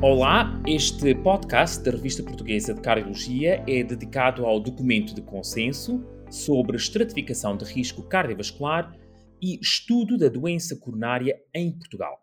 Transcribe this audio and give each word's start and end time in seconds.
Olá, 0.00 0.62
este 0.64 1.12
podcast 1.12 1.82
da 1.82 1.90
Revista 1.90 2.22
Portuguesa 2.22 2.72
de 2.72 2.80
Cardiologia 2.80 3.64
é 3.66 3.82
dedicado 3.82 4.46
ao 4.46 4.60
documento 4.60 5.12
de 5.12 5.20
consenso 5.20 6.00
sobre 6.30 6.76
estratificação 6.76 7.56
de 7.56 7.64
risco 7.64 8.04
cardiovascular 8.04 8.96
e 9.42 9.58
estudo 9.60 10.16
da 10.16 10.28
doença 10.28 10.76
coronária 10.76 11.36
em 11.52 11.76
Portugal. 11.76 12.16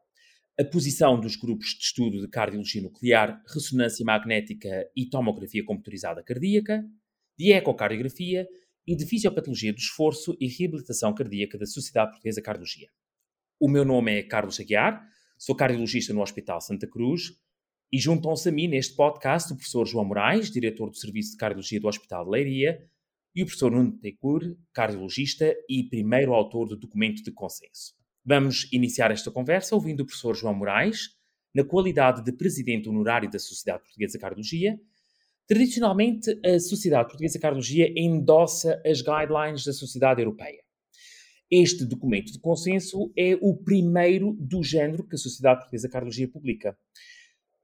A 0.58 0.64
posição 0.64 1.20
dos 1.20 1.36
grupos 1.36 1.72
de 1.72 1.84
estudo 1.84 2.22
de 2.22 2.30
cardiologia 2.30 2.82
nuclear, 2.82 3.44
ressonância 3.46 4.06
magnética 4.06 4.90
e 4.96 5.06
tomografia 5.10 5.66
computadorizada 5.66 6.24
cardíaca, 6.24 6.82
de 7.38 7.52
ecocardiografia 7.52 8.48
e 8.88 8.96
de 8.96 9.06
fisiopatologia 9.06 9.74
do 9.74 9.80
esforço 9.80 10.34
e 10.40 10.48
reabilitação 10.48 11.14
cardíaca 11.14 11.58
da 11.58 11.66
Sociedade 11.66 12.12
Portuguesa 12.12 12.40
de 12.40 12.46
Cardiologia. 12.46 12.88
O 13.60 13.68
meu 13.68 13.84
nome 13.84 14.18
é 14.18 14.24
Carlos 14.24 14.62
Aguiar, 14.62 15.06
sou 15.38 15.54
cardiologista 15.54 16.14
no 16.14 16.22
Hospital 16.22 16.62
Santa 16.62 16.88
Cruz 16.88 17.38
e 17.96 17.98
juntam-se 17.98 18.50
a 18.50 18.52
mim 18.52 18.68
neste 18.68 18.94
podcast 18.94 19.54
o 19.54 19.56
professor 19.56 19.86
João 19.86 20.04
Moraes, 20.04 20.52
diretor 20.52 20.90
do 20.90 20.98
Serviço 20.98 21.32
de 21.32 21.38
Cardiologia 21.38 21.80
do 21.80 21.88
Hospital 21.88 22.26
de 22.26 22.32
Leiria, 22.32 22.86
e 23.34 23.42
o 23.42 23.46
professor 23.46 23.72
Nuno 23.72 23.94
Tecur, 23.94 24.58
cardiologista 24.74 25.56
e 25.70 25.82
primeiro 25.82 26.34
autor 26.34 26.68
do 26.68 26.76
documento 26.76 27.24
de 27.24 27.32
consenso. 27.32 27.94
Vamos 28.26 28.68
iniciar 28.74 29.12
esta 29.12 29.32
conversa 29.32 29.76
ouvindo 29.76 30.02
o 30.02 30.06
professor 30.06 30.36
João 30.36 30.54
Moraes, 30.54 31.12
na 31.54 31.64
qualidade 31.64 32.22
de 32.22 32.34
presidente 32.34 32.90
honorário 32.90 33.32
da 33.32 33.40
Sociedade 33.40 33.84
Portuguesa 33.84 34.18
de 34.18 34.20
Cardiologia. 34.20 34.78
Tradicionalmente, 35.48 36.38
a 36.46 36.60
Sociedade 36.60 37.08
Portuguesa 37.08 37.36
de 37.36 37.40
Cardiologia 37.40 37.94
endossa 37.96 38.82
as 38.86 39.02
guidelines 39.02 39.64
da 39.64 39.72
Sociedade 39.72 40.22
Europeia. 40.22 40.62
Este 41.50 41.86
documento 41.86 42.34
de 42.34 42.42
consenso 42.42 43.14
é 43.18 43.38
o 43.42 43.56
primeiro 43.56 44.36
do 44.38 44.62
género 44.62 45.08
que 45.08 45.16
a 45.16 45.18
Sociedade 45.18 45.60
Portuguesa 45.60 45.88
de 45.88 45.94
Cardiologia 45.94 46.28
publica. 46.28 46.78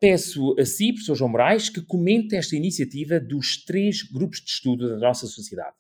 Peço 0.02 0.56
a 0.60 0.66
si, 0.66 0.92
professor 0.94 1.14
João 1.14 1.30
Moraes, 1.30 1.70
que 1.70 1.80
comente 1.80 2.36
esta 2.36 2.56
iniciativa 2.56 3.20
dos 3.20 3.64
três 3.64 4.02
grupos 4.02 4.40
de 4.40 4.50
estudo 4.50 4.90
da 4.90 4.98
nossa 4.98 5.28
sociedade. 5.28 5.76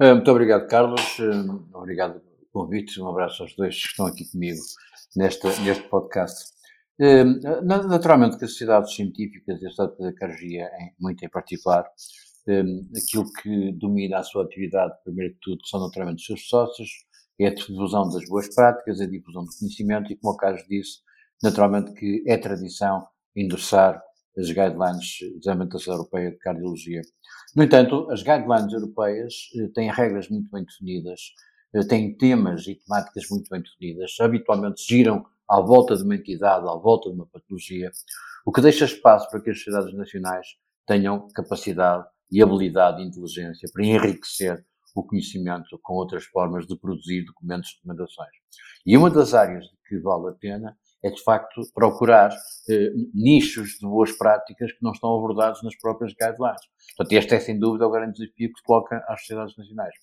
Eh, 0.00 0.12
muito 0.12 0.28
obrigado, 0.28 0.66
Carlos. 0.66 1.20
Eh, 1.20 1.72
obrigado 1.72 2.18
pelo 2.18 2.48
convite. 2.52 3.00
Um 3.00 3.08
abraço 3.08 3.44
aos 3.44 3.54
dois 3.54 3.80
que 3.80 3.86
estão 3.86 4.06
aqui 4.06 4.28
comigo 4.32 4.58
neste, 5.14 5.46
neste 5.62 5.84
podcast. 5.88 6.50
Eh, 7.00 7.22
naturalmente 7.62 8.36
que 8.36 8.44
as 8.44 8.50
sociedades 8.50 8.92
científicas 8.92 9.62
e 9.62 9.66
a 9.68 9.70
sociedade 9.70 10.36
de 10.40 10.68
muito 10.98 11.24
em 11.24 11.28
particular, 11.28 11.88
aquilo 12.96 13.32
que 13.40 13.70
domina 13.70 14.18
a 14.18 14.24
sua 14.24 14.42
atividade, 14.42 14.94
primeiro 15.04 15.34
de 15.34 15.38
tudo, 15.40 15.64
são 15.64 15.78
naturalmente 15.78 16.22
os 16.22 16.26
seus 16.26 16.48
sócios, 16.48 16.90
é 17.38 17.46
a 17.46 17.54
difusão 17.54 18.08
das 18.08 18.28
boas 18.28 18.52
práticas, 18.52 19.00
a 19.00 19.06
difusão 19.06 19.44
do 19.44 19.50
conhecimento 19.56 20.12
e, 20.12 20.16
como 20.16 20.34
o 20.34 20.36
Carlos 20.36 20.64
disse, 20.68 21.06
Naturalmente 21.42 21.92
que 21.92 22.24
é 22.26 22.36
tradição 22.36 23.06
endossar 23.34 24.02
as 24.36 24.48
guidelines 24.48 25.18
da 25.44 25.52
Alimentação 25.52 25.94
Europeia 25.94 26.30
de 26.30 26.38
Cardiologia. 26.38 27.02
No 27.56 27.64
entanto, 27.64 28.08
as 28.10 28.22
guidelines 28.22 28.72
europeias 28.72 29.34
eh, 29.56 29.68
têm 29.74 29.90
regras 29.90 30.28
muito 30.28 30.48
bem 30.50 30.64
definidas, 30.64 31.20
eh, 31.74 31.84
têm 31.84 32.16
temas 32.16 32.66
e 32.66 32.76
temáticas 32.76 33.24
muito 33.30 33.48
bem 33.50 33.60
definidas, 33.60 34.12
habitualmente 34.20 34.84
giram 34.86 35.24
à 35.48 35.60
volta 35.60 35.96
de 35.96 36.04
uma 36.04 36.14
entidade, 36.14 36.68
à 36.68 36.74
volta 36.74 37.10
de 37.10 37.16
uma 37.16 37.26
patologia, 37.26 37.90
o 38.46 38.52
que 38.52 38.60
deixa 38.60 38.84
espaço 38.84 39.28
para 39.30 39.40
que 39.40 39.50
as 39.50 39.58
sociedades 39.58 39.92
nacionais 39.94 40.46
tenham 40.86 41.28
capacidade 41.34 42.06
e 42.30 42.42
habilidade 42.42 43.02
e 43.02 43.06
inteligência 43.06 43.68
para 43.72 43.84
enriquecer 43.84 44.64
o 44.94 45.02
conhecimento 45.02 45.78
com 45.82 45.94
outras 45.94 46.24
formas 46.24 46.66
de 46.66 46.76
produzir 46.76 47.24
documentos 47.24 47.70
e 47.70 47.76
recomendações. 47.76 48.30
E 48.86 48.96
uma 48.96 49.10
das 49.10 49.34
áreas 49.34 49.64
que 49.86 49.98
vale 49.98 50.30
a 50.30 50.32
pena 50.32 50.76
é 51.02 51.10
de 51.10 51.22
facto 51.22 51.62
procurar 51.74 52.30
eh, 52.68 52.90
nichos 53.14 53.78
de 53.78 53.86
boas 53.86 54.12
práticas 54.12 54.72
que 54.72 54.82
não 54.82 54.92
estão 54.92 55.14
abordados 55.14 55.62
nas 55.62 55.76
próprias 55.76 56.12
guidelines. 56.12 56.60
Portanto, 56.96 57.12
este 57.12 57.34
é 57.34 57.40
sem 57.40 57.58
dúvida 57.58 57.86
o 57.86 57.90
grande 57.90 58.18
desafio 58.18 58.52
que 58.52 58.58
se 58.58 58.64
coloca 58.64 59.04
às 59.08 59.20
sociedades 59.20 59.56
nacionais. 59.56 59.94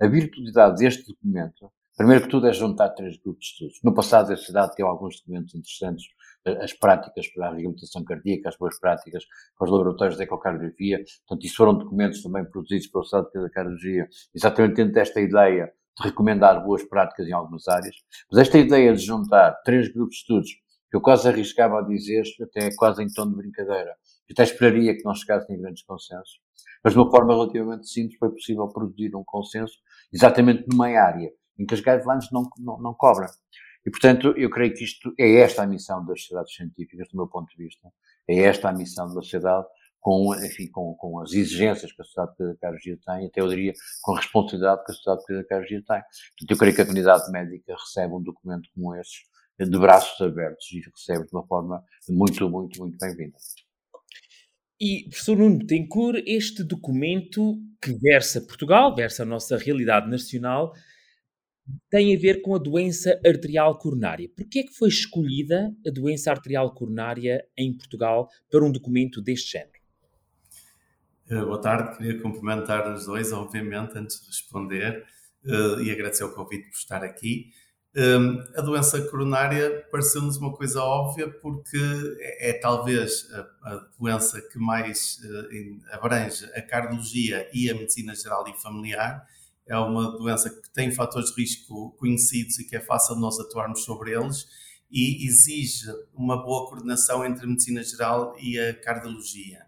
A 0.00 0.06
virtualidade 0.06 0.76
deste 0.76 1.06
documento, 1.06 1.70
primeiro 1.96 2.24
que 2.24 2.30
tudo, 2.30 2.46
é 2.46 2.52
juntar 2.52 2.90
três 2.90 3.18
grupos 3.18 3.44
de 3.44 3.52
estudos. 3.52 3.80
No 3.84 3.94
passado, 3.94 4.32
a 4.32 4.36
sociedade 4.36 4.74
tem 4.74 4.86
alguns 4.86 5.20
documentos 5.20 5.54
interessantes, 5.54 6.06
eh, 6.46 6.64
as 6.64 6.72
práticas 6.72 7.28
para 7.28 7.48
a 7.48 7.54
reabilitação 7.54 8.02
cardíaca, 8.04 8.48
as 8.48 8.56
boas 8.56 8.78
práticas 8.80 9.24
para 9.58 9.66
os 9.66 9.70
laboratórios 9.70 10.16
de 10.16 10.24
ecocardiografia. 10.24 11.04
Portanto, 11.26 11.44
isso 11.44 11.56
foram 11.56 11.76
documentos 11.76 12.22
também 12.22 12.44
produzidos 12.44 12.86
pela 12.86 13.04
Sociedade 13.04 13.44
de 13.44 13.50
Cardiologia, 13.50 14.08
exatamente 14.34 14.76
dentro 14.76 14.94
desta 14.94 15.20
ideia 15.20 15.72
de 15.98 16.08
recomendar 16.08 16.62
boas 16.64 16.82
práticas 16.84 17.26
em 17.26 17.32
algumas 17.32 17.66
áreas, 17.68 17.96
mas 18.30 18.40
esta 18.40 18.58
ideia 18.58 18.92
de 18.92 19.04
juntar 19.04 19.52
três 19.64 19.92
grupos 19.92 20.16
de 20.16 20.20
estudos, 20.20 20.50
que 20.90 20.96
eu 20.96 21.00
quase 21.00 21.28
arriscava 21.28 21.80
a 21.80 21.82
dizer, 21.82 22.22
até 22.42 22.70
quase 22.76 23.02
em 23.02 23.08
tom 23.08 23.28
de 23.28 23.36
brincadeira, 23.36 23.94
até 24.30 24.42
esperaria 24.42 24.96
que 24.96 25.04
não 25.04 25.14
chegassem 25.14 25.56
a 25.56 25.58
grandes 25.58 25.82
consensos, 25.82 26.40
mas 26.82 26.92
de 26.92 26.98
uma 26.98 27.10
forma 27.10 27.34
relativamente 27.34 27.88
simples 27.88 28.18
foi 28.18 28.30
possível 28.30 28.68
produzir 28.68 29.14
um 29.14 29.24
consenso 29.24 29.76
exatamente 30.12 30.64
numa 30.70 30.88
área 30.88 31.30
em 31.58 31.66
que 31.66 31.74
as 31.74 31.80
guidelines 31.80 32.30
não, 32.30 32.48
não, 32.58 32.78
não 32.80 32.94
cobram. 32.94 33.28
E, 33.84 33.90
portanto, 33.90 34.34
eu 34.36 34.50
creio 34.50 34.74
que 34.74 34.84
isto 34.84 35.12
é 35.18 35.36
esta 35.40 35.62
a 35.62 35.66
missão 35.66 36.04
das 36.04 36.20
sociedades 36.20 36.54
científicas, 36.54 37.08
do 37.08 37.16
meu 37.16 37.26
ponto 37.26 37.48
de 37.48 37.64
vista. 37.64 37.88
É 38.28 38.40
esta 38.40 38.68
a 38.68 38.72
missão 38.72 39.06
da 39.08 39.14
sociedade, 39.22 39.66
com, 40.08 40.34
enfim, 40.42 40.66
com, 40.68 40.94
com 40.94 41.20
as 41.20 41.34
exigências 41.34 41.92
que 41.92 42.00
a 42.00 42.04
sociedade 42.06 42.34
pedagogia 42.38 42.98
tem, 43.04 43.26
até 43.26 43.42
eu 43.42 43.48
diria 43.48 43.74
com 44.00 44.12
a 44.14 44.16
responsabilidade 44.16 44.82
que 44.86 44.92
a 44.92 44.94
sociedade 44.94 45.26
pedagogia 45.26 45.82
tem. 45.86 46.00
Portanto, 46.00 46.50
eu 46.50 46.56
creio 46.56 46.74
que 46.74 46.80
a 46.80 46.86
comunidade 46.86 47.30
médica 47.30 47.76
recebe 47.78 48.14
um 48.14 48.22
documento 48.22 48.70
como 48.74 48.94
este 48.94 49.26
de 49.58 49.78
braços 49.78 50.18
abertos 50.22 50.66
e 50.72 50.80
recebe 50.80 51.26
de 51.26 51.34
uma 51.34 51.46
forma 51.46 51.84
muito, 52.08 52.48
muito, 52.48 52.80
muito 52.80 52.96
bem-vinda. 52.96 53.36
E, 54.80 55.02
professor 55.10 55.36
Nuno 55.36 55.66
Tencourt, 55.66 56.22
este 56.26 56.64
documento 56.64 57.60
que 57.82 57.92
versa 57.92 58.40
Portugal, 58.40 58.94
versa 58.94 59.24
a 59.24 59.26
nossa 59.26 59.58
realidade 59.58 60.08
nacional, 60.08 60.72
tem 61.90 62.16
a 62.16 62.18
ver 62.18 62.40
com 62.40 62.54
a 62.54 62.58
doença 62.58 63.20
arterial 63.26 63.76
coronária. 63.76 64.30
Por 64.34 64.48
que 64.48 64.60
é 64.60 64.62
que 64.62 64.72
foi 64.72 64.88
escolhida 64.88 65.70
a 65.86 65.90
doença 65.90 66.30
arterial 66.30 66.72
coronária 66.72 67.46
em 67.58 67.76
Portugal 67.76 68.30
para 68.50 68.64
um 68.64 68.72
documento 68.72 69.20
deste 69.20 69.52
género? 69.52 69.77
Uh, 71.30 71.44
boa 71.44 71.60
tarde, 71.60 71.98
queria 71.98 72.22
cumprimentar 72.22 72.90
os 72.90 73.04
dois, 73.04 73.32
obviamente, 73.34 73.92
antes 73.98 74.18
de 74.18 74.28
responder 74.28 75.04
uh, 75.44 75.78
e 75.82 75.90
agradecer 75.90 76.24
o 76.24 76.32
convite 76.32 76.70
por 76.70 76.76
estar 76.78 77.04
aqui. 77.04 77.50
Um, 77.94 78.42
a 78.56 78.62
doença 78.62 78.98
coronária 79.10 79.86
pareceu-nos 79.90 80.38
uma 80.38 80.54
coisa 80.56 80.82
óbvia 80.82 81.28
porque 81.28 81.78
é, 82.18 82.50
é 82.50 82.52
talvez 82.54 83.28
a, 83.30 83.40
a, 83.70 83.86
doença 84.00 84.40
que 84.40 84.58
mais 84.58 85.18
uh, 85.22 85.94
abrange 85.94 86.46
a 86.54 86.62
cardiologia 86.62 87.46
e 87.52 87.68
a 87.68 87.74
medicina 87.74 88.14
geral 88.14 88.48
e 88.48 88.58
familiar. 88.62 89.22
É 89.66 89.76
uma 89.76 90.10
doença 90.16 90.48
que 90.48 90.70
tem 90.70 90.90
fatores 90.90 91.28
de 91.34 91.42
risco 91.42 91.94
conhecidos 91.98 92.58
e 92.58 92.64
que 92.64 92.74
é 92.74 92.80
fácil 92.80 93.16
nós 93.16 93.38
atuarmos 93.38 93.84
sobre 93.84 94.12
eles 94.12 94.46
e 94.90 95.26
exige 95.26 95.84
uma 96.14 96.42
boa 96.42 96.70
coordenação 96.70 97.22
entre 97.22 97.44
a 97.44 97.48
medicina 97.48 97.82
geral 97.82 98.34
e 98.40 98.58
a 98.58 98.72
cardiologia 98.72 99.67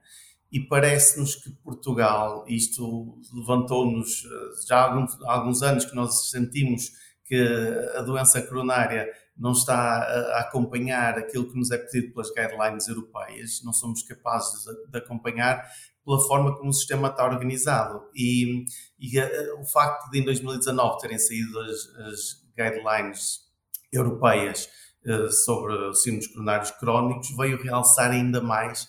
e 0.52 0.60
parece-nos 0.60 1.36
que 1.36 1.50
Portugal, 1.62 2.44
isto 2.48 3.20
levantou-nos 3.32 4.24
eh, 4.24 4.66
já 4.66 4.78
há 4.78 4.84
alguns, 4.84 5.22
há 5.22 5.32
alguns, 5.32 5.62
anos 5.62 5.84
que 5.84 5.94
nós 5.94 6.28
sentimos 6.28 6.90
que 7.24 7.36
a 7.94 8.02
doença 8.02 8.42
coronária 8.42 9.08
não 9.36 9.52
está 9.52 9.74
a 9.74 10.40
acompanhar 10.40 11.16
aquilo 11.16 11.48
que 11.48 11.56
nos 11.56 11.70
é 11.70 11.78
pedido 11.78 12.12
pelas 12.12 12.28
guidelines 12.30 12.88
europeias, 12.88 13.62
não 13.64 13.72
somos 13.72 14.02
capazes 14.02 14.64
de 14.90 14.98
acompanhar 14.98 15.64
pela 16.04 16.18
forma 16.26 16.56
como 16.56 16.70
o 16.70 16.72
sistema 16.72 17.08
está 17.08 17.24
organizado. 17.24 18.02
E, 18.14 18.64
e 18.98 19.18
eh, 19.18 19.54
o 19.54 19.64
facto 19.64 20.10
de 20.10 20.18
em 20.18 20.24
2019 20.24 20.98
terem 20.98 21.18
saído 21.18 21.60
as, 21.60 21.86
as 22.08 22.20
guidelines 22.56 23.40
europeias 23.92 24.68
uh, 25.06 25.30
sobre 25.30 25.94
síndromes 25.94 26.26
coronários 26.28 26.70
crónicos 26.72 27.36
veio 27.36 27.62
realçar 27.62 28.10
ainda 28.10 28.40
mais 28.40 28.88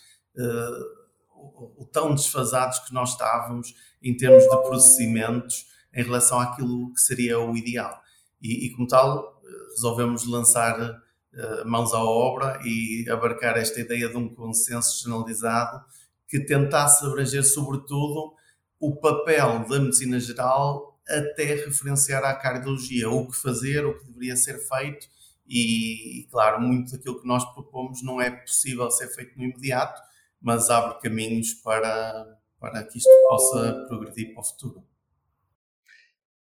o, 1.78 1.86
tão 1.92 2.14
desfasados 2.14 2.80
que 2.80 2.94
nós 2.94 3.12
estávamos 3.12 3.74
em 4.02 4.16
termos 4.16 4.44
de 4.44 4.62
procedimentos 4.64 5.66
em 5.94 6.04
relação 6.04 6.40
àquilo 6.40 6.94
que 6.94 7.02
seria 7.02 7.40
o 7.40 7.56
ideal. 7.56 8.00
E, 8.42 8.68
e 8.68 8.76
como 8.76 8.88
tal, 8.88 9.42
resolvemos 9.72 10.28
lançar 10.28 10.80
uh, 10.80 11.68
mãos 11.68 11.94
à 11.94 12.04
obra 12.04 12.60
e 12.64 13.06
abarcar 13.10 13.58
esta 13.58 13.80
ideia 13.80 14.10
de 14.10 14.18
um 14.18 14.34
consenso 14.34 15.04
generalizado 15.04 15.84
que 16.28 16.40
tentasse 16.40 17.06
abranger, 17.06 17.44
sobretudo, 17.44 18.34
o 18.80 18.96
papel 18.96 19.68
da 19.68 19.80
medicina 19.80 20.20
geral 20.20 21.00
até 21.08 21.44
referenciar 21.56 22.24
à 22.24 22.34
cardiologia, 22.34 23.10
o 23.10 23.28
que 23.28 23.36
fazer, 23.36 23.86
o 23.86 23.98
que 23.98 24.06
deveria 24.06 24.36
ser 24.36 24.58
feito, 24.60 25.08
e, 25.48 26.28
claro, 26.32 26.62
muito 26.62 26.94
daquilo 26.94 27.20
que 27.20 27.28
nós 27.28 27.44
propomos 27.54 28.02
não 28.02 28.22
é 28.22 28.32
possível 28.32 28.90
ser 28.90 29.10
feito 29.10 29.38
no 29.38 29.44
imediato, 29.44 30.02
mas 30.42 30.70
abre 30.70 31.00
caminhos 31.00 31.54
para, 31.54 32.40
para 32.60 32.84
que 32.84 32.98
isto 32.98 33.10
possa 33.30 33.86
progredir 33.88 34.34
para 34.34 34.42
o 34.42 34.44
futuro. 34.44 34.84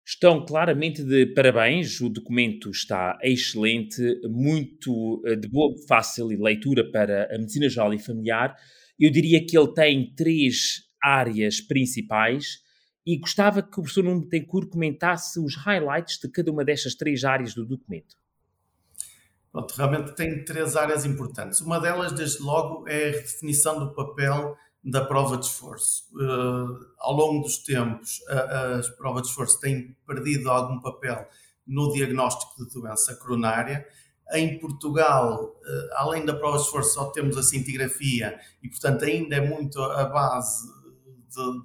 estão 0.06 0.44
claramente 0.46 1.02
de 1.02 1.26
parabéns. 1.26 2.00
O 2.00 2.08
documento 2.08 2.70
está 2.70 3.18
excelente, 3.22 4.00
muito 4.28 5.22
eh, 5.26 5.36
de 5.36 5.48
boa, 5.48 5.74
fácil 5.88 6.28
leitura 6.28 6.88
para 6.90 7.34
a 7.34 7.38
medicina 7.38 7.68
geral 7.68 7.92
e 7.92 7.98
familiar. 7.98 8.56
Eu 8.98 9.10
diria 9.10 9.44
que 9.44 9.56
ele 9.58 9.72
tem 9.74 10.14
três 10.14 10.84
áreas 11.02 11.60
principais 11.60 12.62
e 13.06 13.16
gostava 13.18 13.62
que 13.62 13.68
o 13.68 13.82
professor 13.82 14.04
Nuno 14.04 14.26
Betancourt 14.26 14.68
comentasse 14.68 15.40
os 15.40 15.56
highlights 15.56 16.18
de 16.18 16.28
cada 16.30 16.50
uma 16.50 16.64
destas 16.64 16.94
três 16.94 17.24
áreas 17.24 17.54
do 17.54 17.64
documento. 17.64 18.16
Pronto, 19.50 19.74
realmente 19.74 20.12
tem 20.12 20.44
três 20.44 20.76
áreas 20.76 21.04
importantes. 21.04 21.60
Uma 21.60 21.80
delas, 21.80 22.12
desde 22.12 22.42
logo, 22.42 22.86
é 22.88 23.08
a 23.08 23.12
redefinição 23.12 23.78
do 23.78 23.94
papel 23.94 24.56
da 24.84 25.04
prova 25.04 25.36
de 25.36 25.46
esforço. 25.46 26.04
Uh, 26.12 26.86
ao 26.98 27.14
longo 27.14 27.42
dos 27.42 27.58
tempos, 27.58 28.20
as 28.78 28.88
provas 28.90 29.22
de 29.22 29.28
esforço 29.28 29.58
têm 29.60 29.96
perdido 30.06 30.50
algum 30.50 30.80
papel 30.80 31.26
no 31.66 31.92
diagnóstico 31.92 32.64
de 32.64 32.72
doença 32.72 33.14
coronária. 33.16 33.86
Em 34.32 34.58
Portugal, 34.58 35.44
uh, 35.44 35.94
além 35.94 36.24
da 36.24 36.34
prova 36.34 36.58
de 36.58 36.64
esforço, 36.64 36.94
só 36.94 37.06
temos 37.06 37.36
a 37.36 37.42
cintigrafia 37.42 38.38
e, 38.62 38.68
portanto, 38.68 39.04
ainda 39.04 39.36
é 39.36 39.40
muito 39.40 39.82
a 39.82 40.04
base 40.04 40.78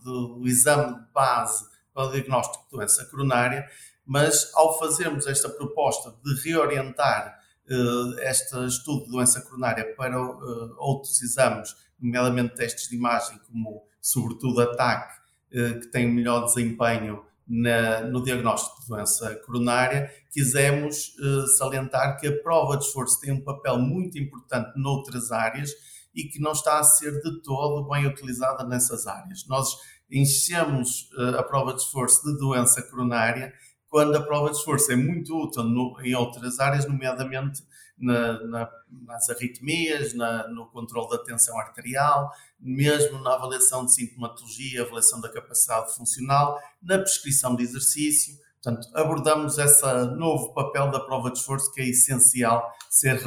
do 0.03 0.44
exame 0.45 0.94
de 0.95 1.12
base 1.13 1.65
para 1.94 2.07
o 2.07 2.12
diagnóstico 2.12 2.63
de 2.65 2.71
doença 2.77 3.06
coronária, 3.06 3.68
mas 4.06 4.51
ao 4.53 4.77
fazermos 4.77 5.27
esta 5.27 5.50
proposta 5.50 6.13
de 6.24 6.41
reorientar 6.41 7.39
este 7.68 8.65
estudo 8.68 9.06
de 9.06 9.12
doença 9.12 9.42
coronária 9.42 9.95
para 9.95 10.21
uh, 10.21 10.75
outros 10.77 11.21
exames, 11.21 11.75
nomeadamente 12.00 12.56
testes 12.56 12.89
de 12.89 12.95
imagem, 12.95 13.39
como 13.48 13.83
sobretudo 14.01 14.62
ataque, 14.62 15.13
uh, 15.54 15.80
que 15.80 15.88
tem 15.88 16.12
melhor 16.12 16.45
desempenho 16.45 17.24
na, 17.48 18.01
no 18.01 18.24
diagnóstico 18.24 18.81
de 18.81 18.88
doença 18.88 19.36
coronária, 19.45 20.10
quisemos 20.31 21.13
salientar 21.57 22.18
que 22.18 22.25
a 22.25 22.42
prova 22.42 22.77
de 22.77 22.86
esforço 22.86 23.19
tem 23.19 23.33
um 23.33 23.44
papel 23.44 23.77
muito 23.77 24.18
importante 24.18 24.71
noutras 24.80 25.30
áreas 25.30 25.71
e 26.15 26.24
que 26.24 26.39
não 26.39 26.54
está 26.54 26.80
a 26.80 26.83
ser 26.83 27.21
de 27.21 27.42
todo 27.42 27.88
bem 27.89 28.07
utilizada 28.07 28.63
nessas 28.63 29.07
áreas. 29.07 29.45
Nós 29.45 29.75
enchemos 30.10 31.10
a 31.38 31.44
prova 31.44 31.74
de 31.74 31.81
esforço 31.81 32.24
de 32.24 32.39
doença 32.39 32.81
coronária 32.83 33.54
quando 33.93 34.15
a 34.15 34.23
prova 34.23 34.49
de 34.49 34.57
esforço 34.57 34.91
é 34.91 34.95
muito 34.95 35.39
útil 35.39 35.63
no, 35.65 35.95
em 36.01 36.15
outras 36.15 36.59
áreas, 36.59 36.87
nomeadamente 36.87 37.61
na, 37.95 38.43
na, 38.47 38.69
nas 38.89 39.29
arritmias, 39.29 40.15
na, 40.15 40.47
no 40.47 40.65
controle 40.71 41.11
da 41.11 41.23
tensão 41.23 41.55
arterial, 41.59 42.31
mesmo 42.59 43.19
na 43.19 43.35
avaliação 43.35 43.85
de 43.85 43.93
sintomatologia, 43.93 44.81
avaliação 44.81 45.21
da 45.21 45.31
capacidade 45.31 45.95
funcional, 45.95 46.59
na 46.81 46.97
prescrição 46.97 47.55
de 47.55 47.61
exercício. 47.61 48.33
Portanto, 48.63 48.87
abordamos 48.95 49.59
esse 49.59 49.85
novo 50.17 50.55
papel 50.55 50.89
da 50.89 50.99
prova 50.99 51.29
de 51.29 51.37
esforço 51.37 51.71
que 51.71 51.81
é 51.81 51.87
essencial 51.87 52.67
ser 52.89 53.21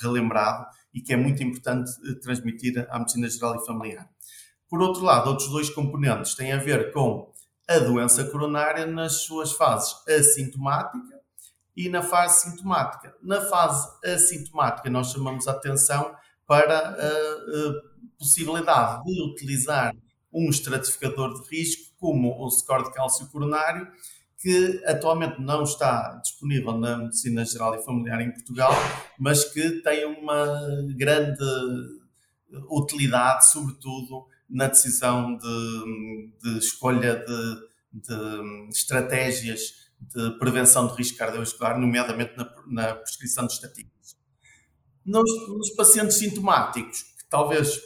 relembrado 0.00 0.66
e 0.94 1.00
que 1.00 1.12
é 1.12 1.16
muito 1.16 1.42
importante 1.42 1.90
eh, 2.08 2.14
transmitir 2.22 2.86
à 2.90 3.00
medicina 3.00 3.28
geral 3.28 3.60
e 3.60 3.66
familiar. 3.66 4.08
Por 4.70 4.80
outro 4.80 5.02
lado, 5.02 5.30
outros 5.30 5.48
dois 5.50 5.68
componentes 5.68 6.36
têm 6.36 6.52
a 6.52 6.58
ver 6.58 6.92
com 6.92 7.31
a 7.74 7.78
doença 7.78 8.24
coronária 8.24 8.86
nas 8.86 9.22
suas 9.22 9.52
fases 9.52 9.94
assintomática 10.08 11.20
e 11.76 11.88
na 11.88 12.02
fase 12.02 12.50
sintomática. 12.50 13.14
Na 13.22 13.40
fase 13.40 13.88
assintomática, 14.04 14.90
nós 14.90 15.10
chamamos 15.10 15.48
a 15.48 15.52
atenção 15.52 16.14
para 16.46 16.78
a, 16.78 17.08
a 17.08 18.18
possibilidade 18.18 19.04
de 19.04 19.22
utilizar 19.22 19.94
um 20.32 20.48
estratificador 20.48 21.40
de 21.40 21.48
risco, 21.48 21.92
como 21.98 22.44
o 22.44 22.50
score 22.50 22.84
de 22.84 22.92
cálcio 22.92 23.26
coronário, 23.28 23.86
que 24.38 24.82
atualmente 24.86 25.40
não 25.40 25.62
está 25.62 26.18
disponível 26.22 26.76
na 26.76 26.98
medicina 26.98 27.44
geral 27.44 27.76
e 27.76 27.84
familiar 27.84 28.20
em 28.20 28.32
Portugal, 28.32 28.72
mas 29.18 29.44
que 29.44 29.82
tem 29.82 30.04
uma 30.04 30.60
grande 30.96 31.44
utilidade, 32.68 33.50
sobretudo 33.50 34.26
na 34.52 34.68
decisão 34.68 35.36
de, 35.36 36.32
de 36.42 36.58
escolha 36.58 37.16
de, 37.16 37.54
de, 37.92 38.68
estratégias 38.70 39.82
de 39.98 40.30
prevenção 40.38 40.88
de 40.88 40.94
risco 40.94 41.18
cardiovascular, 41.18 41.78
nomeadamente 41.78 42.36
na, 42.36 42.52
na 42.66 42.94
prescrição 42.94 43.46
de 43.46 43.54
estatísticas. 43.54 44.16
Nos, 45.04 45.48
nos, 45.48 45.70
pacientes 45.70 46.18
sintomáticos, 46.18 47.02
que 47.02 47.28
talvez 47.30 47.80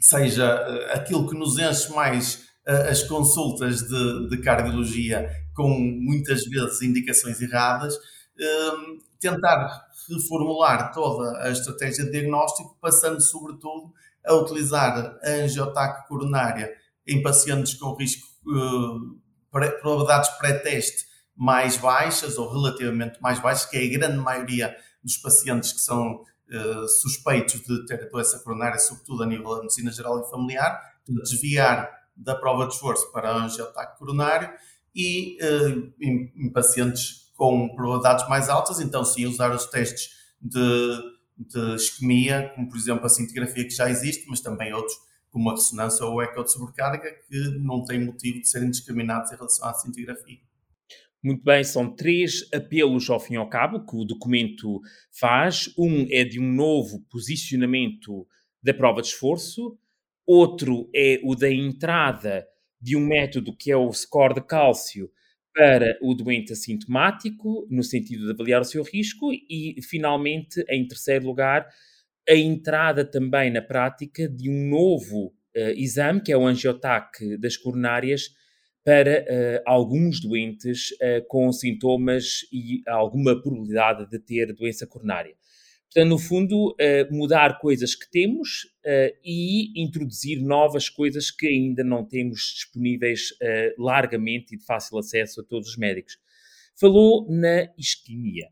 seja 0.00 0.44
eh, 0.44 0.94
aquilo 0.94 1.28
que 1.28 1.36
nos 1.36 1.58
enche 1.58 1.90
mais 1.92 2.46
uh, 2.66 2.90
as 2.90 3.02
consultas 3.04 3.82
de, 3.82 4.28
de, 4.28 4.38
cardiologia, 4.38 5.30
com 5.54 5.68
muitas 5.70 6.42
vezes 6.44 6.82
indicações 6.82 7.40
erradas, 7.40 7.94
uh, 7.94 8.98
tentar 9.20 9.86
reformular 10.08 10.92
toda 10.92 11.38
a 11.42 11.50
estratégia 11.50 12.04
de 12.04 12.10
diagnóstico, 12.10 12.76
passando 12.80 13.20
sobretudo 13.20 13.92
a 14.24 14.34
utilizar 14.34 15.18
a 15.22 15.28
angiotaque 15.28 16.08
coronária 16.08 16.72
em 17.06 17.22
pacientes 17.22 17.74
com 17.74 17.94
risco, 17.94 18.26
uh, 18.46 19.20
probabilidades 19.50 20.30
pré-teste 20.38 21.04
mais 21.36 21.76
baixas 21.76 22.38
ou 22.38 22.50
relativamente 22.50 23.20
mais 23.20 23.38
baixas, 23.40 23.66
que 23.66 23.76
é 23.76 23.84
a 23.84 23.98
grande 23.98 24.18
maioria 24.18 24.76
dos 25.02 25.16
pacientes 25.16 25.72
que 25.72 25.80
são 25.80 26.22
uh, 26.22 26.88
suspeitos 26.88 27.60
de 27.62 27.86
ter 27.86 28.08
doença 28.10 28.38
coronária, 28.38 28.78
sobretudo 28.78 29.22
a 29.22 29.26
nível 29.26 29.54
da 29.56 29.62
medicina 29.62 29.90
geral 29.90 30.20
e 30.20 30.30
familiar, 30.30 30.80
desviar 31.06 31.90
da 32.16 32.36
prova 32.36 32.66
de 32.66 32.74
esforço 32.74 33.10
para 33.10 33.34
angiotaque 33.34 33.98
coronário 33.98 34.50
e 34.94 35.38
uh, 35.42 35.92
em, 36.00 36.32
em 36.36 36.52
pacientes 36.52 37.21
com 37.42 37.74
probabilidades 37.74 38.28
mais 38.28 38.48
altas, 38.48 38.78
então 38.78 39.04
sim 39.04 39.26
usar 39.26 39.52
os 39.52 39.66
testes 39.66 40.10
de 40.40 41.12
de 41.36 41.74
isquemia, 41.74 42.52
como 42.54 42.68
por 42.68 42.76
exemplo 42.76 43.04
a 43.04 43.08
cintigrafia 43.08 43.64
que 43.64 43.74
já 43.74 43.90
existe, 43.90 44.26
mas 44.28 44.40
também 44.40 44.72
outros 44.72 44.96
como 45.28 45.50
a 45.50 45.54
ressonância 45.54 46.06
ou 46.06 46.14
o 46.14 46.22
eco 46.22 46.44
de 46.44 46.52
sobrecarga, 46.52 47.10
que 47.26 47.58
não 47.58 47.84
têm 47.84 48.04
motivo 48.04 48.40
de 48.40 48.48
serem 48.48 48.70
discriminados 48.70 49.32
em 49.32 49.34
relação 49.34 49.66
à 49.66 49.74
cintigrafia. 49.74 50.38
Muito 51.20 51.42
bem, 51.42 51.64
são 51.64 51.90
três 51.90 52.46
apelos 52.54 53.10
ao 53.10 53.18
fim 53.18 53.34
e 53.34 53.36
ao 53.38 53.48
cabo 53.48 53.84
que 53.84 53.96
o 53.96 54.04
documento 54.04 54.80
faz. 55.10 55.68
Um 55.76 56.06
é 56.10 56.22
de 56.22 56.38
um 56.38 56.48
novo 56.48 57.00
posicionamento 57.10 58.24
da 58.62 58.72
prova 58.72 59.02
de 59.02 59.08
esforço, 59.08 59.76
outro 60.24 60.88
é 60.94 61.18
o 61.24 61.34
da 61.34 61.50
entrada 61.50 62.46
de 62.80 62.96
um 62.96 63.04
método 63.04 63.56
que 63.56 63.72
é 63.72 63.76
o 63.76 63.92
score 63.92 64.34
de 64.34 64.42
cálcio 64.42 65.10
para 65.54 65.98
o 66.00 66.14
doente 66.14 66.52
assintomático, 66.52 67.66
no 67.70 67.82
sentido 67.82 68.24
de 68.26 68.32
avaliar 68.32 68.60
o 68.60 68.64
seu 68.64 68.82
risco, 68.82 69.32
e, 69.32 69.76
finalmente, 69.82 70.64
em 70.68 70.86
terceiro 70.86 71.26
lugar, 71.26 71.68
a 72.28 72.34
entrada 72.34 73.04
também 73.04 73.50
na 73.50 73.60
prática 73.60 74.28
de 74.28 74.48
um 74.48 74.68
novo 74.68 75.34
uh, 75.56 75.70
exame, 75.76 76.22
que 76.22 76.32
é 76.32 76.36
o 76.36 76.46
angiotaque 76.46 77.36
das 77.36 77.56
coronárias, 77.56 78.30
para 78.84 79.20
uh, 79.20 79.62
alguns 79.64 80.20
doentes 80.20 80.90
uh, 80.92 81.26
com 81.28 81.52
sintomas 81.52 82.40
e 82.52 82.82
alguma 82.86 83.40
probabilidade 83.40 84.08
de 84.08 84.18
ter 84.18 84.52
doença 84.52 84.86
coronária. 84.86 85.34
Portanto, 85.94 86.08
no 86.08 86.18
fundo, 86.18 86.70
uh, 86.70 87.14
mudar 87.14 87.58
coisas 87.58 87.94
que 87.94 88.10
temos 88.10 88.64
uh, 88.82 89.14
e 89.22 89.78
introduzir 89.78 90.40
novas 90.40 90.88
coisas 90.88 91.30
que 91.30 91.46
ainda 91.46 91.84
não 91.84 92.02
temos 92.02 92.54
disponíveis 92.54 93.30
uh, 93.32 93.82
largamente 93.82 94.54
e 94.54 94.58
de 94.58 94.64
fácil 94.64 94.98
acesso 94.98 95.42
a 95.42 95.44
todos 95.44 95.68
os 95.68 95.76
médicos. 95.76 96.16
Falou 96.80 97.30
na 97.30 97.70
isquemia. 97.76 98.48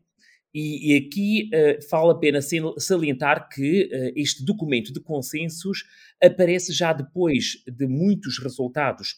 E, 0.53 0.97
aqui 0.97 1.49
vale 1.89 2.11
a 2.11 2.15
pena 2.15 2.39
salientar 2.77 3.47
que 3.47 3.89
este 4.17 4.43
documento 4.43 4.91
de 4.91 4.99
consensos 4.99 5.85
aparece 6.21 6.73
já 6.73 6.91
depois 6.91 7.63
de 7.65 7.87
muitos 7.87 8.37
resultados 8.37 9.15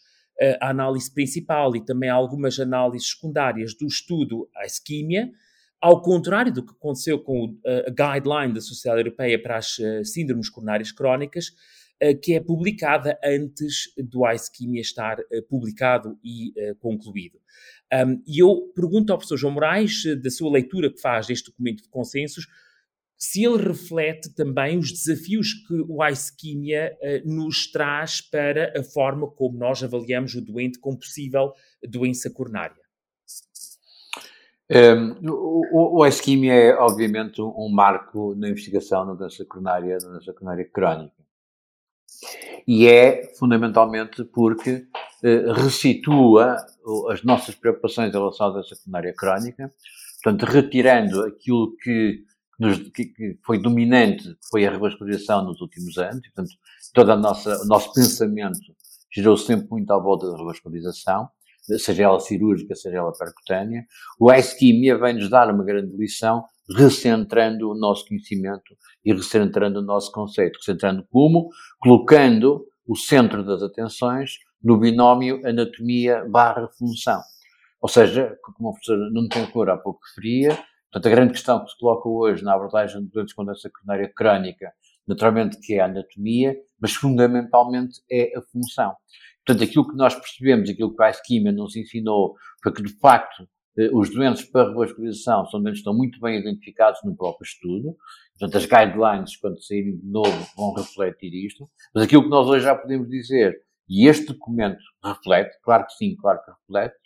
a 0.60 0.70
análise 0.70 1.12
principal 1.12 1.74
e 1.74 1.84
também 1.84 2.08
algumas 2.08 2.60
análises 2.60 3.10
secundárias 3.10 3.74
do 3.74 3.84
estudo 3.84 4.48
à 4.54 4.64
isquemia, 4.64 5.28
ao 5.84 6.00
contrário 6.00 6.50
do 6.50 6.64
que 6.64 6.72
aconteceu 6.72 7.18
com 7.18 7.58
a 7.62 7.90
guideline 7.90 8.54
da 8.54 8.60
Sociedade 8.62 9.02
Europeia 9.02 9.40
para 9.40 9.58
as 9.58 9.76
uh, 9.76 10.02
síndromes 10.02 10.48
coronárias 10.48 10.90
crónicas, 10.90 11.48
uh, 12.02 12.18
que 12.22 12.32
é 12.32 12.40
publicada 12.40 13.18
antes 13.22 13.92
do 13.98 14.26
iSchemia 14.26 14.80
estar 14.80 15.20
uh, 15.20 15.42
publicado 15.46 16.18
e 16.24 16.54
concluído. 16.80 17.38
Um, 17.92 18.22
e 18.26 18.42
eu 18.42 18.72
pergunto 18.74 19.12
ao 19.12 19.18
professor 19.18 19.36
João 19.36 19.52
Moraes, 19.52 20.04
da 20.22 20.30
sua 20.30 20.50
leitura 20.50 20.90
que 20.90 21.02
faz 21.02 21.26
deste 21.26 21.50
documento 21.50 21.82
de 21.82 21.90
consensos, 21.90 22.46
se 23.18 23.44
ele 23.44 23.62
reflete 23.62 24.34
também 24.34 24.78
os 24.78 24.90
desafios 24.90 25.52
que 25.52 25.74
o 25.86 26.02
iSchemia 26.02 26.96
nos 27.26 27.70
traz 27.70 28.22
para 28.22 28.72
a 28.76 28.82
forma 28.82 29.30
como 29.30 29.58
nós 29.58 29.82
avaliamos 29.82 30.34
o 30.34 30.40
doente 30.40 30.78
com 30.78 30.96
possível 30.96 31.52
doença 31.86 32.30
coronária. 32.30 32.83
Um, 34.70 35.30
o, 35.30 36.00
o 36.00 36.06
isquemia 36.06 36.54
é, 36.54 36.74
obviamente, 36.74 37.42
um, 37.42 37.68
marco 37.68 38.34
na 38.34 38.48
investigação 38.48 39.04
na 39.04 39.14
doença 39.14 39.44
coronária, 39.44 39.98
na 40.02 40.08
doença 40.08 40.32
coronária 40.32 40.64
crónica. 40.64 41.24
E 42.66 42.86
é 42.86 43.34
fundamentalmente 43.38 44.24
porque 44.24 44.86
eh, 45.22 45.52
ressitua 45.52 46.56
as 47.10 47.22
nossas 47.22 47.54
preocupações 47.54 48.08
em 48.08 48.12
relação 48.12 48.46
à 48.46 48.50
doença 48.50 48.74
coronária 48.76 49.12
crónica, 49.14 49.70
portanto, 50.22 50.50
retirando 50.50 51.22
aquilo 51.24 51.76
que, 51.76 52.24
nos, 52.58 52.78
que, 52.90 53.06
que 53.06 53.38
foi 53.44 53.58
dominante, 53.58 54.22
que 54.22 54.48
foi 54.50 54.66
a 54.66 54.70
revascularização 54.70 55.44
nos 55.44 55.60
últimos 55.60 55.98
anos, 55.98 56.22
portanto, 56.28 56.54
todo 56.94 57.12
a 57.12 57.16
nossa, 57.16 57.62
o 57.62 57.66
nosso 57.66 57.92
pensamento 57.92 58.74
girou 59.12 59.36
sempre 59.36 59.68
muito 59.70 59.92
à 59.92 59.98
volta 59.98 60.30
da 60.30 60.36
revascularização, 60.38 61.28
seja 61.78 62.04
ela 62.04 62.20
cirúrgica, 62.20 62.74
seja 62.74 62.98
ela 62.98 63.12
percutânea. 63.12 63.84
O 64.18 64.32
iSchemia 64.32 64.98
vem-nos 64.98 65.30
dar 65.30 65.52
uma 65.52 65.64
grande 65.64 65.96
lição, 65.96 66.44
recentrando 66.76 67.70
o 67.70 67.74
nosso 67.74 68.06
conhecimento 68.06 68.76
e 69.04 69.12
recentrando 69.12 69.80
o 69.80 69.82
nosso 69.82 70.12
conceito. 70.12 70.58
Recentrando 70.58 71.06
como? 71.10 71.48
Colocando 71.78 72.66
o 72.86 72.96
centro 72.96 73.44
das 73.44 73.62
atenções 73.62 74.32
no 74.62 74.78
binómio 74.78 75.40
anatomia 75.46 76.24
barra 76.28 76.68
função. 76.78 77.20
Ou 77.80 77.88
seja, 77.88 78.38
como 78.42 78.70
o 78.70 78.72
professor 78.72 78.96
Nuno 79.10 79.28
Tencour 79.28 79.68
há 79.68 79.76
pouco 79.76 80.00
referia, 80.08 80.56
portanto, 80.90 81.06
a 81.06 81.10
grande 81.10 81.32
questão 81.32 81.62
que 81.62 81.70
se 81.70 81.78
coloca 81.78 82.08
hoje 82.08 82.42
na 82.42 82.54
abordagem 82.54 83.02
de 83.02 83.10
doentes 83.10 83.34
com 83.34 83.44
doença 83.44 83.70
coronária 83.70 84.10
crónica, 84.14 84.72
naturalmente 85.06 85.58
que 85.60 85.74
é 85.74 85.80
a 85.80 85.84
anatomia, 85.84 86.56
mas 86.80 86.94
fundamentalmente 86.94 88.00
é 88.10 88.32
a 88.36 88.40
função. 88.40 88.94
Portanto, 89.46 89.68
aquilo 89.68 89.88
que 89.88 89.96
nós 89.96 90.14
percebemos, 90.14 90.70
aquilo 90.70 90.94
que 90.94 91.02
a 91.02 91.10
Ischemia 91.10 91.52
nos 91.52 91.76
ensinou, 91.76 92.34
foi 92.62 92.72
que, 92.72 92.82
de 92.82 92.92
facto, 92.98 93.46
eh, 93.76 93.90
os 93.92 94.10
doentes 94.10 94.44
para 94.44 94.68
revascularização 94.68 95.46
são 95.46 95.60
doentes 95.60 95.80
que 95.80 95.88
estão 95.88 95.94
muito 95.94 96.20
bem 96.20 96.38
identificados 96.38 97.00
no 97.04 97.14
próprio 97.14 97.44
estudo. 97.44 97.96
Portanto, 98.38 98.56
as 98.56 98.66
guidelines, 98.66 99.36
quando 99.36 99.62
saírem 99.62 99.98
de 99.98 100.06
novo, 100.06 100.46
vão 100.56 100.72
refletir 100.74 101.34
isto. 101.34 101.68
Mas 101.94 102.04
aquilo 102.04 102.22
que 102.22 102.30
nós 102.30 102.46
hoje 102.46 102.64
já 102.64 102.74
podemos 102.74 103.08
dizer, 103.08 103.60
e 103.88 104.08
este 104.08 104.26
documento 104.26 104.82
reflete, 105.04 105.58
claro 105.62 105.86
que 105.86 105.92
sim, 105.92 106.16
claro 106.16 106.40
que 106.42 106.50
reflete, 106.50 106.96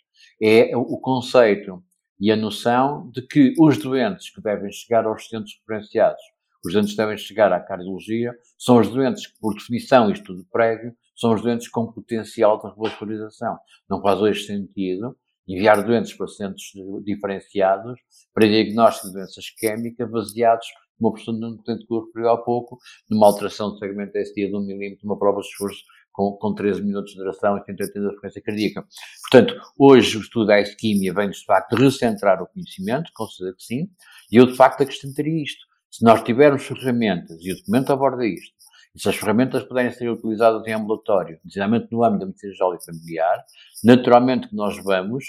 é 0.41 0.77
o 0.77 0.97
conceito 0.97 1.83
e 2.19 2.31
a 2.31 2.35
noção 2.35 3.09
de 3.11 3.21
que 3.21 3.53
os 3.57 3.77
doentes 3.77 4.29
que 4.29 4.41
devem 4.41 4.71
chegar 4.71 5.05
aos 5.05 5.27
centros 5.27 5.57
referenciados, 5.61 6.21
os 6.63 6.73
doentes 6.73 6.91
que 6.91 6.97
devem 6.97 7.17
chegar 7.17 7.53
à 7.53 7.59
cardiologia, 7.59 8.33
são 8.57 8.77
os 8.77 8.89
doentes 8.89 9.27
que, 9.27 9.39
por 9.39 9.53
definição, 9.53 10.11
isto 10.11 10.25
tudo 10.25 10.45
prévio, 10.51 10.93
são 11.19 11.33
os 11.33 11.41
doentes 11.41 11.67
com 11.67 11.91
potencial 11.91 12.59
de 12.59 12.69
revascularização. 12.69 13.57
Não 13.89 14.01
faz 14.01 14.21
hoje 14.21 14.45
sentido 14.45 15.17
enviar 15.47 15.83
doentes 15.83 16.13
para 16.13 16.27
centros 16.27 16.71
diferenciados 17.03 17.99
para 18.33 18.47
diagnóstico 18.47 19.07
de 19.07 19.13
doenças 19.13 19.43
isquémicas 19.43 20.09
baseados, 20.09 20.67
como 20.97 21.09
a 21.09 21.11
professora 21.11 21.37
não 21.37 21.57
tem 21.57 21.77
que 21.77 21.85
referiu 21.93 22.29
há 22.29 22.37
pouco, 22.37 22.77
numa 23.09 23.25
alteração 23.27 23.71
do 23.71 23.77
segmento 23.79 24.17
ST 24.17 24.47
de 24.47 24.55
1 24.55 24.61
milímetro, 24.61 25.05
uma 25.05 25.17
prova 25.17 25.41
de 25.41 25.47
esforço 25.47 25.79
com, 26.11 26.33
com 26.33 26.53
13 26.53 26.83
minutos 26.83 27.13
de 27.13 27.17
duração 27.17 27.57
e 27.57 27.63
180 27.65 28.01
da 28.01 28.11
frequência 28.11 28.41
cardíaca. 28.41 28.85
Portanto, 29.31 29.61
hoje 29.77 30.17
o 30.17 30.21
estudo 30.21 30.47
da 30.47 30.59
isquímia 30.61 31.13
vem, 31.13 31.29
de 31.29 31.43
facto, 31.45 31.75
recentrar 31.75 32.41
o 32.41 32.47
conhecimento, 32.47 33.09
considero 33.13 33.55
que 33.55 33.63
sim, 33.63 33.89
e 34.31 34.35
eu, 34.35 34.45
de 34.45 34.55
facto, 34.55 34.83
acrescentaria 34.83 35.41
isto. 35.41 35.65
Se 35.89 36.03
nós 36.03 36.21
tivermos 36.21 36.63
ferramentas, 36.63 37.37
e 37.41 37.51
o 37.51 37.55
documento 37.55 37.91
aborda 37.91 38.25
isto, 38.25 38.53
e 38.99 39.01
se 39.01 39.07
as 39.07 39.15
ferramentas 39.15 39.63
puderem 39.63 39.91
ser 39.91 40.09
utilizadas 40.09 40.67
em 40.67 40.73
ambulatório, 40.73 41.39
decididamente 41.45 41.87
no 41.89 42.03
âmbito 42.03 42.19
da 42.19 42.25
medicina 42.25 42.53
geral 42.53 42.75
e 42.75 42.85
familiar, 42.85 43.45
naturalmente 43.81 44.49
que 44.49 44.55
nós 44.55 44.77
vamos, 44.83 45.23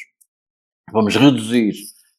vamos 0.92 1.14
reduzir 1.14 1.74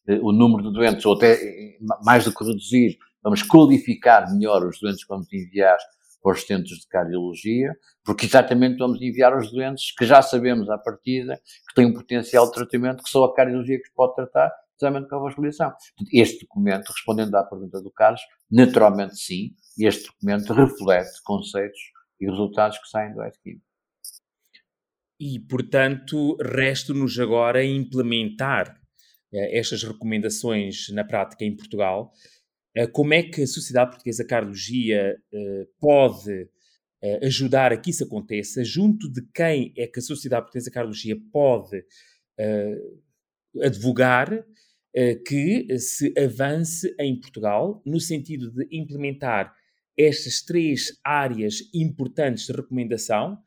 eh, 0.08 0.18
o 0.22 0.32
número 0.32 0.62
de 0.62 0.72
doentes, 0.72 1.04
ou 1.04 1.14
até 1.14 1.34
eh, 1.34 1.76
mais 2.02 2.24
do 2.24 2.34
que 2.34 2.42
reduzir, 2.42 2.96
vamos 3.22 3.42
qualificar 3.42 4.32
melhor 4.32 4.66
os 4.66 4.80
doentes 4.80 5.04
que 5.04 5.08
vamos 5.10 5.30
enviar 5.30 5.76
para 6.22 6.32
os 6.32 6.42
centros 6.42 6.78
de 6.78 6.88
cardiologia, 6.88 7.76
porque 8.02 8.24
exatamente 8.24 8.78
vamos 8.78 9.02
enviar 9.02 9.36
os 9.36 9.52
doentes 9.52 9.94
que 9.94 10.06
já 10.06 10.22
sabemos 10.22 10.70
à 10.70 10.78
partida 10.78 11.38
que 11.68 11.74
têm 11.74 11.86
um 11.86 11.92
potencial 11.92 12.46
de 12.46 12.52
tratamento 12.52 13.02
que 13.02 13.10
só 13.10 13.24
a 13.24 13.34
cardiologia 13.34 13.76
que 13.76 13.92
pode 13.94 14.14
tratar, 14.14 14.50
precisamente 14.78 15.08
com 15.08 15.16
a 15.16 15.20
vascularização. 15.20 15.72
Este 16.12 16.40
documento, 16.40 16.88
respondendo 16.88 17.34
à 17.34 17.44
pergunta 17.44 17.80
do 17.80 17.90
Carlos, 17.90 18.20
naturalmente 18.50 19.16
sim, 19.16 19.54
este 19.78 20.06
documento 20.06 20.52
reflete 20.52 21.22
conceitos 21.24 21.80
e 22.20 22.28
resultados 22.28 22.78
que 22.78 22.88
saem 22.88 23.14
do 23.14 23.20
FQIM. 23.22 23.60
E, 25.20 25.38
portanto, 25.38 26.36
resta-nos 26.40 27.18
agora 27.18 27.64
implementar 27.64 28.76
eh, 29.32 29.58
estas 29.58 29.82
recomendações 29.84 30.88
na 30.90 31.04
prática 31.04 31.44
em 31.44 31.54
Portugal. 31.54 32.12
Eh, 32.74 32.88
como 32.88 33.14
é 33.14 33.22
que 33.22 33.42
a 33.42 33.46
Sociedade 33.46 33.90
Portuguesa 33.90 34.24
de 34.24 34.28
Cardiologia 34.28 35.16
eh, 35.32 35.66
pode 35.78 36.48
eh, 37.02 37.26
ajudar 37.26 37.72
a 37.72 37.76
que 37.76 37.90
isso 37.90 38.04
aconteça? 38.04 38.64
Junto 38.64 39.08
de 39.12 39.22
quem 39.32 39.72
é 39.76 39.86
que 39.86 40.00
a 40.00 40.02
Sociedade 40.02 40.42
Portuguesa 40.42 40.70
de 40.70 40.74
Cardiologia 40.74 41.16
pode 41.32 41.84
eh, 42.38 42.78
advogar 43.60 44.44
eh, 44.94 45.14
que 45.16 45.78
se 45.78 46.12
avance 46.18 46.94
em 46.98 47.18
Portugal 47.18 47.82
no 47.84 48.00
sentido 48.00 48.50
de 48.50 48.66
implementar 48.70 49.54
estas 49.98 50.42
três 50.42 50.98
áreas 51.04 51.56
importantes 51.74 52.46
de 52.46 52.52
recomendação 52.52 53.38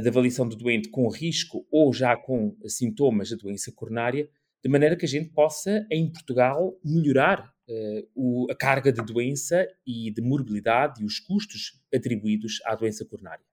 de 0.00 0.08
avaliação 0.08 0.48
do 0.48 0.56
doente 0.56 0.88
com 0.88 1.08
risco 1.08 1.66
ou 1.70 1.92
já 1.92 2.16
com 2.16 2.56
sintomas 2.66 3.30
da 3.30 3.36
doença 3.36 3.70
coronária, 3.72 4.28
de 4.62 4.70
maneira 4.70 4.96
que 4.96 5.04
a 5.04 5.08
gente 5.08 5.30
possa, 5.30 5.86
em 5.90 6.10
Portugal, 6.10 6.74
melhorar 6.82 7.52
uh, 7.68 8.08
o, 8.14 8.50
a 8.50 8.54
carga 8.54 8.90
de 8.90 9.02
doença 9.02 9.66
e 9.86 10.10
de 10.10 10.22
morbilidade 10.22 11.02
e 11.02 11.04
os 11.04 11.18
custos 11.18 11.80
atribuídos 11.94 12.60
à 12.64 12.74
doença 12.74 13.04
coronária. 13.04 13.44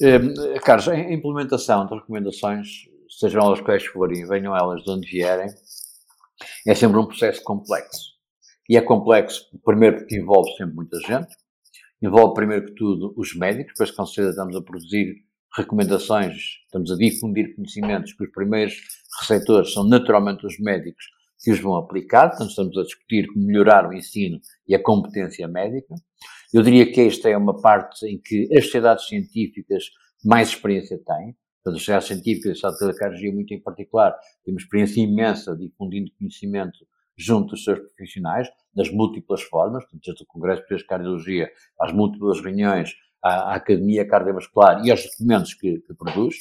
Eh, 0.00 0.58
Carlos, 0.60 0.88
a 0.88 0.98
implementação 0.98 1.84
de 1.86 1.94
recomendações, 1.94 2.88
sejam 3.20 3.42
elas 3.42 3.60
quais 3.60 3.84
forem, 3.84 4.26
venham 4.26 4.56
elas 4.56 4.82
de 4.82 4.90
onde 4.90 5.06
vierem, 5.06 5.48
é 6.66 6.74
sempre 6.74 6.98
um 6.98 7.06
processo 7.06 7.42
complexo. 7.44 8.14
E 8.66 8.78
é 8.78 8.80
complexo, 8.80 9.44
primeiro, 9.62 9.98
porque 9.98 10.16
envolve 10.16 10.50
sempre 10.56 10.74
muita 10.74 10.98
gente, 11.00 11.36
envolve, 12.02 12.34
primeiro 12.34 12.66
que 12.66 12.74
tudo, 12.74 13.12
os 13.16 13.34
médicos, 13.34 13.74
pois 13.76 13.90
com 13.90 14.06
certeza 14.06 14.30
estamos 14.30 14.56
a 14.56 14.62
produzir 14.62 15.16
recomendações, 15.54 16.36
estamos 16.64 16.90
a 16.90 16.96
difundir 16.96 17.54
conhecimentos 17.54 18.14
que 18.14 18.24
os 18.24 18.30
primeiros 18.30 18.74
receptores 19.20 19.72
são 19.74 19.84
naturalmente 19.84 20.46
os 20.46 20.58
médicos 20.58 21.04
que 21.42 21.50
os 21.50 21.60
vão 21.60 21.76
aplicar, 21.76 22.28
portanto 22.28 22.50
estamos 22.50 22.78
a 22.78 22.82
discutir 22.82 23.26
como 23.26 23.44
melhorar 23.44 23.86
o 23.86 23.92
ensino 23.92 24.40
e 24.66 24.74
a 24.74 24.82
competência 24.82 25.46
médica. 25.48 25.94
Eu 26.54 26.62
diria 26.62 26.90
que 26.90 27.00
esta 27.02 27.28
é 27.28 27.36
uma 27.36 27.60
parte 27.60 28.06
em 28.06 28.18
que 28.18 28.48
as 28.56 28.64
sociedades 28.64 29.06
científicas 29.08 29.84
mais 30.24 30.50
experiência 30.50 30.98
têm, 31.04 31.34
portanto, 31.62 31.76
as 31.76 31.80
sociedades 31.80 32.08
científicas, 32.08 32.64
a 32.64 32.70
Sociedade 32.70 32.92
de 32.92 32.98
Cardiologia 32.98 33.32
muito 33.32 33.54
em 33.54 33.60
particular, 33.60 34.16
temos 34.44 34.62
experiência 34.62 35.00
imensa 35.00 35.56
difundindo 35.56 36.10
conhecimento 36.18 36.78
junto 37.16 37.50
dos 37.50 37.64
seus 37.64 37.78
profissionais, 37.78 38.48
das 38.74 38.90
múltiplas 38.90 39.42
formas, 39.42 39.84
desde 39.92 40.22
o 40.22 40.26
Congresso 40.26 40.62
de 40.68 40.86
Cardiologia 40.86 41.50
às 41.78 41.92
múltiplas 41.92 42.40
reuniões, 42.40 42.94
à, 43.22 43.52
à 43.52 43.54
Academia 43.56 44.06
Cardiovascular 44.06 44.84
e 44.84 44.90
aos 44.90 45.04
documentos 45.04 45.54
que, 45.54 45.80
que, 45.80 45.94
produz. 45.94 46.36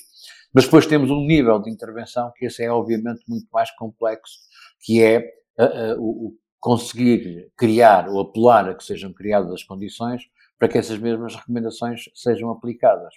Mas 0.54 0.66
depois 0.66 0.86
temos 0.86 1.12
um 1.12 1.26
nível 1.26 1.60
de 1.62 1.70
intervenção 1.70 2.32
que 2.36 2.46
esse 2.46 2.64
é 2.64 2.72
obviamente 2.72 3.24
muito 3.28 3.48
mais 3.52 3.70
complexo, 3.72 4.40
que 4.82 5.02
é 5.02 5.20
uh, 5.60 6.00
uh, 6.00 6.28
o, 6.28 6.38
conseguir 6.60 7.52
criar 7.58 8.10
ou 8.10 8.20
apelar 8.20 8.70
a 8.70 8.76
que 8.76 8.84
sejam 8.84 9.14
criadas 9.14 9.52
as 9.52 9.64
condições 9.64 10.24
para 10.60 10.68
que 10.68 10.78
essas 10.78 11.00
mesmas 11.00 11.36
recomendações 11.36 12.04
sejam 12.14 12.52
aplicadas. 12.52 13.14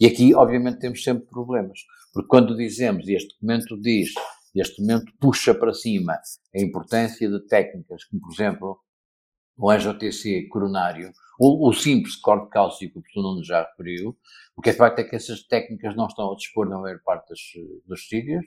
E 0.00 0.06
aqui, 0.06 0.34
obviamente, 0.34 0.78
temos 0.78 1.04
sempre 1.04 1.26
problemas, 1.26 1.80
porque 2.12 2.28
quando 2.28 2.56
dizemos, 2.56 3.06
e 3.06 3.14
este 3.14 3.34
documento 3.34 3.80
diz, 3.80 4.14
este 4.54 4.80
documento 4.80 5.12
puxa 5.20 5.54
para 5.54 5.74
cima 5.74 6.14
a 6.14 6.60
importância 6.60 7.28
de 7.28 7.46
técnicas, 7.46 8.04
como, 8.04 8.22
por 8.22 8.32
exemplo, 8.32 8.80
o 9.58 9.70
ANGOTC 9.70 10.48
coronário, 10.48 11.12
ou 11.38 11.68
o 11.68 11.72
simples 11.72 12.16
corte 12.16 12.48
cálcico 12.50 13.02
que 13.02 13.18
o 13.18 13.22
Nuno 13.22 13.44
já 13.44 13.62
referiu, 13.62 14.16
o 14.56 14.62
que 14.62 14.70
é 14.70 14.72
facto 14.72 14.98
é 15.00 15.04
que 15.04 15.16
essas 15.16 15.42
técnicas 15.42 15.94
não 15.94 16.06
estão 16.06 16.32
a 16.32 16.36
dispor 16.36 16.68
na 16.68 16.78
maior 16.78 16.98
parte 17.04 17.28
dos, 17.28 17.40
dos 17.86 18.08
sítios, 18.08 18.44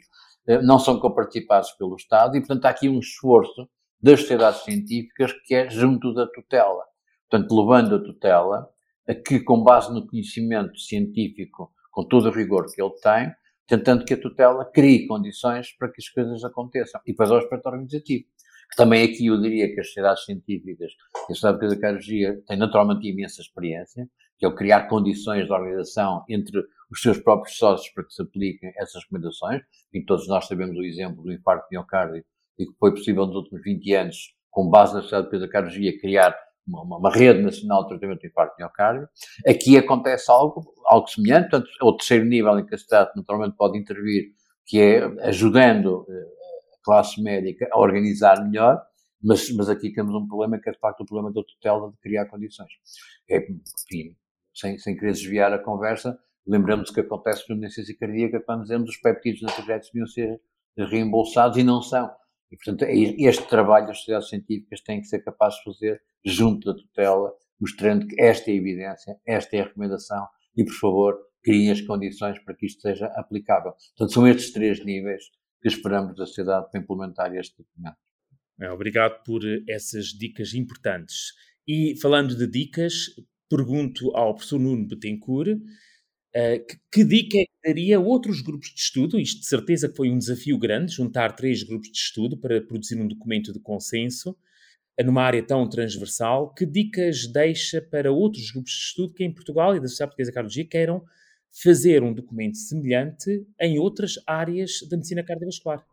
eh, 0.48 0.62
não 0.62 0.79
são 0.79 1.00
comparticipados 1.00 1.72
pelo 1.74 1.96
Estado 1.96 2.36
e, 2.36 2.39
portanto, 2.39 2.65
há 2.65 2.70
aqui 2.70 2.89
um 2.89 3.00
esforço 3.00 3.70
das 4.01 4.22
sociedades 4.22 4.63
científicas 4.63 5.34
que 5.46 5.53
é 5.53 5.70
junto 5.70 6.13
da 6.13 6.25
tutela. 6.27 6.84
Portanto, 7.29 7.59
levando 7.59 7.95
a 7.95 8.00
tutela 8.03 8.69
a 9.07 9.13
que, 9.15 9.39
com 9.39 9.63
base 9.63 9.93
no 9.93 10.05
conhecimento 10.07 10.79
científico, 10.79 11.71
com 11.91 12.03
todo 12.05 12.29
o 12.29 12.31
rigor 12.31 12.65
que 12.74 12.81
ele 12.81 12.93
tem, 13.01 13.31
tentando 13.67 14.05
que 14.05 14.13
a 14.13 14.21
tutela 14.21 14.65
crie 14.65 15.07
condições 15.07 15.71
para 15.77 15.89
que 15.89 16.01
as 16.01 16.09
coisas 16.09 16.43
aconteçam. 16.43 17.01
E 17.05 17.12
depois 17.12 17.29
ao 17.29 17.38
aspecto 17.38 17.67
organizativo 17.67 18.25
que 18.69 18.75
também 18.75 19.03
aqui 19.03 19.25
eu 19.25 19.41
diria 19.41 19.74
que 19.74 19.79
as 19.79 19.88
sociedades 19.88 20.25
científicas 20.25 20.91
e 21.27 21.31
a 21.31 21.36
Sociedade 21.36 21.69
de 21.69 21.81
Cardiologia 21.81 22.41
têm 22.48 22.57
naturalmente 22.57 23.07
imensa 23.07 23.41
experiência, 23.41 24.07
que 24.38 24.45
é 24.45 24.48
o 24.48 24.53
criar 24.53 24.88
condições 24.88 25.45
de 25.45 25.51
organização 25.51 26.24
entre 26.29 26.59
os 26.89 27.01
seus 27.01 27.19
próprios 27.19 27.57
sócios 27.57 27.91
para 27.93 28.03
que 28.03 28.13
se 28.13 28.21
apliquem 28.21 28.71
essas 28.77 29.03
recomendações, 29.03 29.62
e 29.91 30.03
todos 30.03 30.27
nós 30.27 30.48
sabemos 30.48 30.77
o 30.77 30.83
exemplo 30.83 31.24
do 31.24 31.31
infarto 31.31 31.67
de 31.69 31.77
miocárdio, 31.77 32.24
e 32.59 32.65
que 32.65 32.74
foi 32.79 32.91
possível 32.91 33.25
nos 33.25 33.36
últimos 33.36 33.63
20 33.63 33.93
anos, 33.95 34.36
com 34.51 34.69
base 34.69 34.93
na 34.93 35.01
Sociedade 35.01 35.39
de 35.39 35.48
Cardiologia, 35.48 36.00
criar 36.00 36.38
uma, 36.68 36.98
uma, 36.98 37.12
rede 37.12 37.42
nacional 37.42 37.84
de 37.84 37.89
tratamento 37.89 38.22
de 38.22 38.28
infarto 38.28 38.56
de 38.56 38.63
miocárdio. 38.63 39.08
Aqui 39.48 39.78
acontece 39.78 40.32
algo, 40.32 40.74
algo 40.86 41.08
semelhante, 41.08 41.50
portanto, 41.50 41.70
é 41.82 41.86
o 41.86 41.96
terceiro 41.96 42.25
nível 42.25 42.60
em 42.60 42.66
que 42.66 42.75
a 42.75 42.78
cidade 42.78 43.12
naturalmente 43.16 43.56
pode 43.56 43.78
intervir, 43.78 44.34
que 44.66 44.80
é 44.80 45.04
ajudando 45.28 46.06
eh, 46.10 46.75
a 46.75 46.84
classe 46.84 47.22
médica 47.22 47.68
a 47.72 47.80
organizar 47.80 48.44
melhor, 48.48 48.82
mas, 49.22 49.50
mas 49.56 49.70
aqui 49.70 49.92
temos 49.92 50.13
um 50.13 50.28
problema 50.28 50.60
que 50.60 50.70
é 50.70 50.72
de 50.72 50.80
facto 50.80 51.01
o 51.01 51.06
problema 51.06 51.34
da 51.34 51.42
tutela 51.44 51.92
de 51.92 51.98
criar 51.98 52.25
condições. 52.28 52.70
É, 53.30 53.38
enfim, 53.38 54.16
sem, 54.54 54.78
sem 54.78 54.96
querer 54.96 55.12
desviar 55.12 55.51
a 55.51 55.60
conversa, 55.60 56.18
lembramos 56.48 56.89
que 56.89 57.00
acontece 57.01 57.44
na 57.54 57.70
ciência 57.70 57.96
cardíaca 58.00 58.42
quando 58.42 58.62
dizemos 58.62 58.89
os 58.89 58.98
peptídeos 58.98 59.42
natriuréticos 59.42 59.92
deviam 59.94 60.08
ser 60.08 60.42
reembolsados 60.78 61.58
e 61.58 61.63
não 61.63 61.82
são. 61.82 62.10
E, 62.51 62.56
portanto, 62.56 62.84
é 62.84 62.94
este 62.94 63.48
trabalho 63.48 63.89
as 63.89 63.98
sociedades 64.00 64.29
científicas 64.29 64.82
têm 64.82 65.01
que 65.01 65.08
ser 65.08 65.24
capazes 65.24 65.60
de 65.60 65.65
fazer 65.65 66.01
junto 66.25 66.72
da 66.72 66.79
tutela, 66.79 67.32
mostrando 67.60 68.08
que 68.08 68.20
esta 68.20 68.50
é 68.50 68.53
a 68.53 68.58
evidência, 68.58 69.18
esta 69.25 69.58
é 69.58 69.62
a 69.62 69.63
recomendação 69.65 70.27
e, 70.56 70.63
por 70.63 70.74
favor, 70.74 71.18
criem 71.44 71.72
as 71.72 71.82
condições 71.82 72.39
para 72.44 72.56
que 72.56 72.65
isto 72.65 72.82
seja 72.82 73.08
aplicável. 73.15 73.74
Portanto, 73.98 74.13
são 74.13 74.27
estes 74.27 74.51
três 74.51 74.84
níveis 74.84 75.24
que 75.62 75.68
esperamos 75.68 76.15
da 76.15 76.25
sociedade 76.25 76.70
para 76.72 76.82
implementar 76.82 77.36
este 77.36 77.58
documento. 77.58 77.98
É, 78.62 78.72
obrigado 78.72 79.24
por 79.24 79.41
essas 79.68 80.08
dicas 80.08 80.53
importantes. 80.53 81.34
E 81.68 81.96
falando 82.01 82.36
de 82.36 82.48
dicas, 82.48 83.06
pergunto 83.50 84.12
ao 84.15 84.34
professor 84.34 84.60
Nuno 84.60 84.88
Betancourt 84.88 85.60
uh, 86.36 86.65
que, 86.65 86.79
que, 86.91 87.03
dica 87.03 87.38
é 87.38 87.45
que 87.45 87.67
daria 87.67 87.98
a 87.98 88.00
outros 88.00 88.41
grupos 88.41 88.69
de 88.69 88.79
estudo? 88.79 89.19
Isto 89.19 89.41
de 89.41 89.48
certeza 89.48 89.89
que 89.89 89.95
foi 89.95 90.09
um 90.09 90.17
desafio 90.17 90.57
grande, 90.57 90.93
juntar 90.93 91.36
três 91.36 91.63
grupos 91.63 91.91
de 91.91 91.98
estudo 91.98 92.38
para 92.38 92.62
produzir 92.62 93.00
um 93.00 93.07
documento 93.07 93.53
de 93.53 93.59
consenso 93.59 94.36
numa 95.03 95.24
área 95.24 95.41
tão 95.41 95.67
transversal, 95.67 96.53
que 96.53 96.65
dicas 96.65 97.25
deixa 97.27 97.81
para 97.81 98.12
outros 98.12 98.51
grupos 98.51 98.71
de 98.71 98.79
estudo 98.79 99.13
que 99.13 99.24
em 99.24 99.33
Portugal 99.33 99.75
e 99.75 99.79
da 99.79 99.88
Sociedade 99.88 100.12
Portuguesa 100.12 100.31
de 100.31 100.36
Cardiologia 100.36 100.65
queiram 100.65 101.03
fazer 101.51 102.03
um 102.03 102.13
documento 102.13 102.57
semelhante 102.57 103.45
em 103.59 103.79
outras 103.79 104.15
áreas 104.27 104.79
da 104.89 104.98
medicina 104.98 105.24
cardiovascular? 105.24 105.86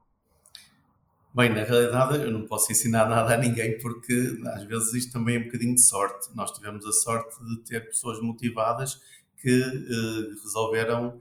Bem, 1.34 1.50
na 1.50 1.64
realidade 1.64 2.22
eu 2.22 2.30
não 2.30 2.46
posso 2.46 2.72
ensinar 2.72 3.08
nada 3.08 3.34
a 3.34 3.36
ninguém 3.36 3.78
porque 3.78 4.38
às 4.46 4.64
vezes 4.64 4.94
isto 4.94 5.12
também 5.12 5.36
é 5.36 5.38
um 5.38 5.44
bocadinho 5.44 5.74
de 5.74 5.82
sorte. 5.82 6.34
Nós 6.34 6.50
tivemos 6.50 6.84
a 6.86 6.92
sorte 6.92 7.36
de 7.44 7.62
ter 7.62 7.86
pessoas 7.86 8.20
motivadas 8.20 9.00
que 9.40 9.50
eh, 9.50 10.34
resolveram 10.42 11.20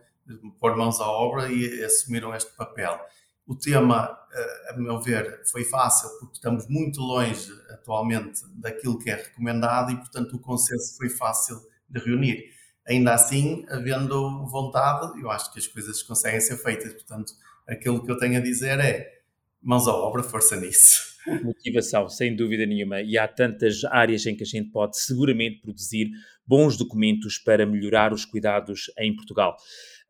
pôr 0.60 0.76
mãos 0.76 1.00
à 1.00 1.08
obra 1.08 1.52
e 1.52 1.84
assumiram 1.84 2.34
este 2.34 2.52
papel. 2.56 3.00
O 3.46 3.56
tema, 3.56 4.18
eh, 4.34 4.74
a 4.74 4.78
meu 4.78 5.00
ver, 5.00 5.42
foi 5.52 5.64
fácil 5.64 6.10
porque 6.20 6.36
estamos 6.36 6.68
muito 6.68 7.00
longe 7.02 7.52
atualmente 7.70 8.42
daquilo 8.56 8.98
que 8.98 9.10
é 9.10 9.16
recomendado 9.16 9.92
e, 9.92 9.98
portanto, 9.98 10.36
o 10.36 10.40
consenso 10.40 10.98
foi 10.98 11.10
fácil 11.10 11.62
de 11.88 12.00
reunir. 12.00 12.44
Ainda 12.88 13.14
assim, 13.14 13.66
havendo 13.70 14.46
vontade, 14.48 15.20
eu 15.22 15.30
acho 15.30 15.52
que 15.52 15.60
as 15.60 15.68
coisas 15.68 16.02
conseguem 16.04 16.42
ser 16.42 16.58
feitas. 16.58 16.94
Portanto, 16.94 17.34
aquilo 17.68 18.04
que 18.04 18.12
eu 18.12 18.18
tenho 18.18 18.38
a 18.38 18.42
dizer 18.42 18.80
é 18.80 19.22
mãos 19.62 19.88
à 19.88 19.94
obra, 19.94 20.24
força 20.24 20.56
nisso. 20.56 21.15
Motivação, 21.44 22.08
sem 22.08 22.36
dúvida 22.36 22.66
nenhuma. 22.66 23.02
E 23.02 23.18
há 23.18 23.28
tantas 23.28 23.84
áreas 23.86 24.26
em 24.26 24.36
que 24.36 24.44
a 24.44 24.48
gente 24.48 24.70
pode 24.70 25.00
seguramente 25.00 25.62
produzir 25.62 26.10
bons 26.46 26.78
documentos 26.78 27.38
para 27.38 27.66
melhorar 27.66 28.14
os 28.14 28.26
cuidados 28.26 28.92
em 29.00 29.16
Portugal. 29.16 29.56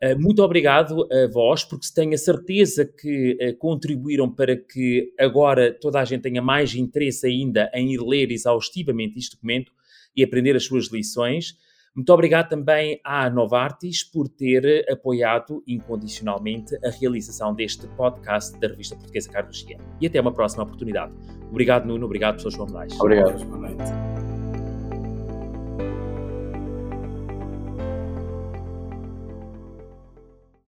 Eh, 0.01 0.15
muito 0.15 0.43
obrigado 0.43 1.07
a 1.11 1.27
vós, 1.31 1.63
porque 1.63 1.87
tenho 1.95 2.13
a 2.13 2.17
certeza 2.17 2.85
que 2.85 3.37
eh, 3.39 3.53
contribuíram 3.53 4.29
para 4.29 4.57
que 4.57 5.13
agora 5.17 5.71
toda 5.73 6.01
a 6.01 6.05
gente 6.05 6.21
tenha 6.21 6.41
mais 6.41 6.75
interesse 6.75 7.25
ainda 7.27 7.71
em 7.73 7.93
ir 7.93 8.01
ler 8.01 8.31
exaustivamente 8.31 9.17
este 9.17 9.35
documento 9.35 9.71
e 10.15 10.23
aprender 10.23 10.55
as 10.55 10.65
suas 10.65 10.91
lições. 10.91 11.55
Muito 11.95 12.11
obrigado 12.11 12.49
também 12.49 12.99
à 13.03 13.29
Novartis 13.29 14.03
por 14.03 14.27
ter 14.27 14.85
apoiado 14.91 15.63
incondicionalmente 15.65 16.75
a 16.85 16.89
realização 16.89 17.53
deste 17.55 17.87
podcast 17.87 18.59
da 18.59 18.67
revista 18.67 18.95
portuguesa 18.95 19.31
Carlos 19.31 19.65
E 20.01 20.07
até 20.07 20.19
uma 20.19 20.33
próxima 20.33 20.63
oportunidade. 20.63 21.13
Obrigado, 21.49 21.85
Nuno. 21.85 22.05
Obrigado, 22.05 22.35
professor 22.35 22.57
João 22.57 22.69
Moraes. 22.69 22.99
Obrigado. 22.99 23.45
Boa 23.45 23.59
noite. 23.59 24.14